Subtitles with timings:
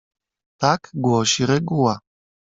[0.59, 1.99] "Tak głosi reguła."